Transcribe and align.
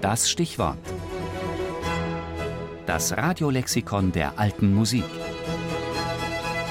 Das 0.00 0.30
Stichwort. 0.30 0.78
Das 2.86 3.14
Radiolexikon 3.14 4.12
der 4.12 4.38
alten 4.38 4.74
Musik. 4.74 5.04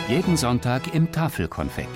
Jeden 0.07 0.35
Sonntag 0.35 0.95
im 0.95 1.11
Tafelkonfekt. 1.11 1.89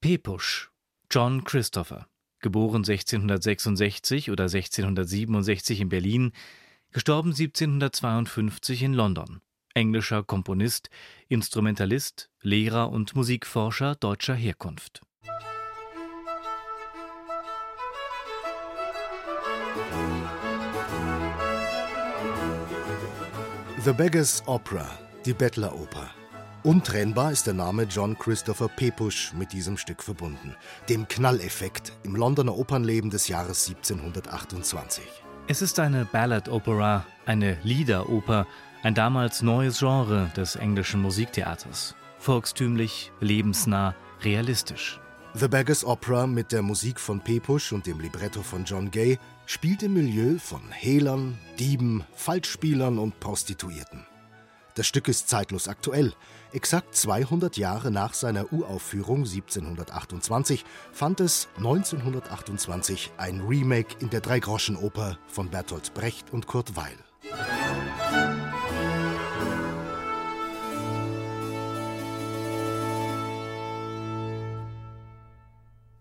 Pepusch, 0.00 0.70
John 1.10 1.44
Christopher, 1.44 2.06
geboren 2.40 2.84
1666 2.86 4.30
oder 4.30 4.44
1667 4.44 5.82
in 5.82 5.90
Berlin, 5.90 6.32
gestorben 6.92 7.30
1752 7.32 8.84
in 8.84 8.94
London. 8.94 9.42
Englischer 9.74 10.22
Komponist, 10.22 10.88
Instrumentalist, 11.28 12.30
Lehrer 12.40 12.88
und 12.88 13.14
Musikforscher 13.14 13.96
deutscher 13.96 14.34
Herkunft. 14.34 15.02
The 23.84 23.92
Beggar's 23.92 24.42
Opera, 24.46 24.86
die 25.26 25.34
Bettleroper. 25.34 26.08
Untrennbar 26.62 27.32
ist 27.32 27.46
der 27.46 27.52
Name 27.52 27.82
John 27.82 28.18
Christopher 28.18 28.68
Pepusch 28.68 29.34
mit 29.34 29.52
diesem 29.52 29.76
Stück 29.76 30.02
verbunden, 30.02 30.56
dem 30.88 31.06
Knalleffekt 31.06 31.92
im 32.04 32.16
Londoner 32.16 32.56
Opernleben 32.56 33.10
des 33.10 33.28
Jahres 33.28 33.68
1728. 33.68 35.04
Es 35.48 35.60
ist 35.60 35.78
eine 35.78 36.06
Ballad-Opera, 36.06 37.04
eine 37.26 37.58
Liederoper, 37.62 38.46
ein 38.82 38.94
damals 38.94 39.42
neues 39.42 39.80
Genre 39.80 40.30
des 40.34 40.56
englischen 40.56 41.02
Musiktheaters. 41.02 41.94
Volkstümlich, 42.18 43.12
lebensnah, 43.20 43.94
realistisch. 44.22 44.98
The 45.36 45.48
Beggar's 45.48 45.84
Opera 45.84 46.28
mit 46.28 46.52
der 46.52 46.62
Musik 46.62 47.00
von 47.00 47.18
Pepusch 47.18 47.72
und 47.72 47.88
dem 47.88 47.98
Libretto 47.98 48.40
von 48.40 48.64
John 48.64 48.92
Gay 48.92 49.18
spielt 49.46 49.82
im 49.82 49.94
Milieu 49.94 50.38
von 50.38 50.60
Hehlern, 50.70 51.36
Dieben, 51.58 52.04
Falschspielern 52.14 53.00
und 53.00 53.18
Prostituierten. 53.18 54.06
Das 54.76 54.86
Stück 54.86 55.08
ist 55.08 55.28
zeitlos 55.28 55.66
aktuell. 55.66 56.12
Exakt 56.52 56.94
200 56.94 57.56
Jahre 57.56 57.90
nach 57.90 58.14
seiner 58.14 58.52
Uraufführung 58.52 59.24
1728 59.24 60.64
fand 60.92 61.18
es 61.18 61.48
1928 61.56 63.10
ein 63.16 63.40
Remake 63.40 63.96
in 63.98 64.10
der 64.10 64.20
Dreigroschenoper 64.20 65.18
von 65.26 65.50
Bertolt 65.50 65.94
Brecht 65.94 66.32
und 66.32 66.46
Kurt 66.46 66.76
Weil. 66.76 66.96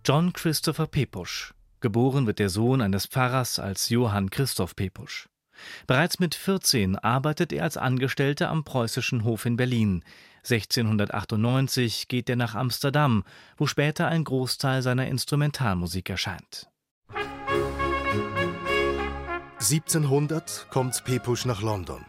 John 0.05 0.33
Christopher 0.33 0.85
Pepusch. 0.85 1.53
Geboren 1.79 2.27
wird 2.27 2.39
der 2.39 2.49
Sohn 2.49 2.81
eines 2.81 3.05
Pfarrers 3.05 3.57
als 3.57 3.87
Johann 3.87 4.29
Christoph 4.29 4.75
Pepusch. 4.75 5.29
Bereits 5.87 6.19
mit 6.19 6.35
14 6.35 6.97
arbeitet 6.97 7.53
er 7.53 7.63
als 7.63 7.77
Angestellter 7.77 8.49
am 8.49 8.65
preußischen 8.65 9.23
Hof 9.23 9.45
in 9.45 9.55
Berlin. 9.55 10.03
1698 10.39 12.09
geht 12.09 12.29
er 12.29 12.35
nach 12.35 12.53
Amsterdam, 12.53 13.23
wo 13.55 13.65
später 13.65 14.09
ein 14.09 14.25
Großteil 14.25 14.81
seiner 14.81 15.07
Instrumentalmusik 15.07 16.09
erscheint. 16.09 16.67
1700 19.61 20.67
kommt 20.69 21.01
Pepusch 21.05 21.45
nach 21.45 21.61
London. 21.61 22.03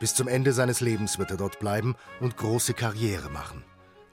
Bis 0.00 0.16
zum 0.16 0.26
Ende 0.26 0.52
seines 0.52 0.80
Lebens 0.80 1.20
wird 1.20 1.30
er 1.30 1.36
dort 1.36 1.60
bleiben 1.60 1.94
und 2.18 2.36
große 2.36 2.74
Karriere 2.74 3.30
machen. 3.30 3.62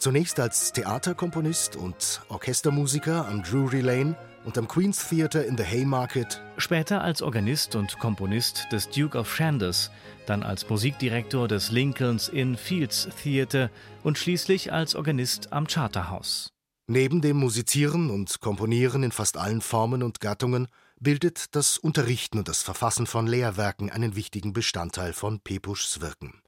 Zunächst 0.04 0.38
als 0.38 0.74
Theaterkomponist 0.74 1.78
und 1.78 2.24
Orchestermusiker 2.28 3.26
am 3.26 3.42
Drury 3.42 3.80
Lane 3.80 4.18
und 4.44 4.58
am 4.58 4.68
Queen's 4.68 5.08
Theatre 5.08 5.44
in 5.44 5.56
the 5.56 5.64
Haymarket. 5.64 6.42
Später 6.58 7.02
als 7.02 7.22
Organist 7.22 7.78
und 7.78 7.98
Komponist 8.00 8.68
des 8.74 8.90
Duke 8.90 9.18
of 9.18 9.34
Shanders, 9.34 9.92
dann 10.26 10.44
als 10.44 10.70
Musikdirektor 10.70 11.48
des 11.48 11.72
Lincoln's 11.72 12.28
Inn 12.28 12.58
Fields 12.58 13.08
Theatre 13.24 13.72
und 14.04 14.18
schließlich 14.18 14.74
als 14.74 14.94
Organist 14.94 15.54
am 15.54 15.68
Charterhouse. 15.68 16.50
Neben 16.86 17.22
dem 17.22 17.38
Musizieren 17.38 18.10
und 18.10 18.42
Komponieren 18.42 19.04
in 19.04 19.14
fast 19.14 19.38
allen 19.38 19.62
Formen 19.62 20.04
und 20.04 20.20
Gattungen 20.20 20.68
bildet 21.00 21.56
das 21.56 21.78
Unterrichten 21.78 22.40
und 22.40 22.50
das 22.50 22.62
Verfassen 22.62 23.08
von 23.08 23.26
Lehrwerken 23.26 23.90
einen 23.90 24.18
wichtigen 24.18 24.52
Bestandteil 24.52 25.14
von 25.14 25.40
Pepuschs 25.40 26.02
Wirken. 26.02 26.43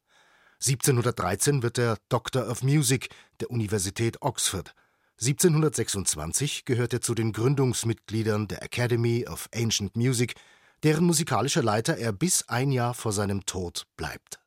1713 0.59 1.63
wird 1.63 1.77
er 1.77 1.97
Doctor 2.09 2.49
of 2.49 2.63
Music 2.63 3.09
der 3.39 3.51
Universität 3.51 4.21
Oxford. 4.21 4.73
1726 5.19 6.65
gehört 6.65 6.93
er 6.93 7.01
zu 7.01 7.13
den 7.13 7.31
Gründungsmitgliedern 7.31 8.47
der 8.47 8.63
Academy 8.63 9.25
of 9.27 9.47
Ancient 9.53 9.95
Music, 9.95 10.35
deren 10.83 11.05
musikalischer 11.05 11.63
Leiter 11.63 11.97
er 11.97 12.11
bis 12.11 12.47
ein 12.49 12.71
Jahr 12.71 12.93
vor 12.93 13.11
seinem 13.11 13.45
Tod 13.45 13.85
bleibt. 13.95 14.39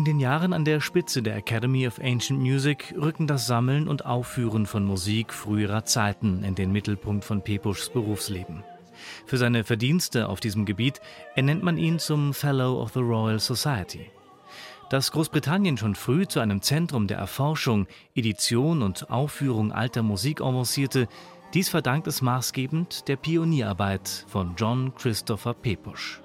In 0.00 0.06
den 0.06 0.18
Jahren 0.18 0.54
an 0.54 0.64
der 0.64 0.80
Spitze 0.80 1.22
der 1.22 1.36
Academy 1.36 1.86
of 1.86 2.00
Ancient 2.02 2.40
Music 2.40 2.94
rücken 2.96 3.26
das 3.26 3.46
Sammeln 3.46 3.86
und 3.86 4.06
Aufführen 4.06 4.64
von 4.64 4.82
Musik 4.86 5.30
früherer 5.30 5.84
Zeiten 5.84 6.42
in 6.42 6.54
den 6.54 6.72
Mittelpunkt 6.72 7.22
von 7.22 7.42
Pepuschs 7.42 7.90
Berufsleben. 7.90 8.64
Für 9.26 9.36
seine 9.36 9.62
Verdienste 9.62 10.30
auf 10.30 10.40
diesem 10.40 10.64
Gebiet 10.64 11.02
ernennt 11.34 11.62
man 11.62 11.76
ihn 11.76 11.98
zum 11.98 12.32
Fellow 12.32 12.80
of 12.80 12.94
the 12.94 13.00
Royal 13.00 13.38
Society. 13.38 14.10
Dass 14.88 15.12
Großbritannien 15.12 15.76
schon 15.76 15.94
früh 15.94 16.26
zu 16.26 16.40
einem 16.40 16.62
Zentrum 16.62 17.06
der 17.06 17.18
Erforschung, 17.18 17.86
Edition 18.14 18.80
und 18.80 19.10
Aufführung 19.10 19.70
alter 19.70 20.02
Musik 20.02 20.40
avancierte, 20.40 21.08
dies 21.52 21.68
verdankt 21.68 22.06
es 22.06 22.22
maßgebend 22.22 23.06
der 23.06 23.16
Pionierarbeit 23.16 24.24
von 24.28 24.54
John 24.56 24.94
Christopher 24.94 25.52
Pepusch. 25.52 26.22